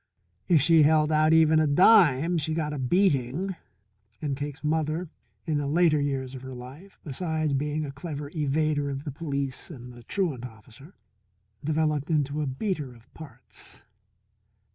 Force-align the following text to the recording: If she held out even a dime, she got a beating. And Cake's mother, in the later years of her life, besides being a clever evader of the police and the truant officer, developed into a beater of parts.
If 0.47 0.61
she 0.63 0.81
held 0.81 1.11
out 1.11 1.31
even 1.31 1.59
a 1.59 1.67
dime, 1.67 2.39
she 2.39 2.55
got 2.55 2.73
a 2.73 2.79
beating. 2.79 3.55
And 4.19 4.35
Cake's 4.35 4.63
mother, 4.63 5.09
in 5.45 5.59
the 5.59 5.67
later 5.67 6.01
years 6.01 6.33
of 6.33 6.41
her 6.41 6.55
life, 6.55 6.97
besides 7.03 7.53
being 7.53 7.85
a 7.85 7.91
clever 7.91 8.31
evader 8.31 8.89
of 8.89 9.03
the 9.03 9.11
police 9.11 9.69
and 9.69 9.93
the 9.93 10.01
truant 10.01 10.43
officer, 10.43 10.95
developed 11.63 12.09
into 12.09 12.41
a 12.41 12.47
beater 12.47 12.95
of 12.95 13.13
parts. 13.13 13.83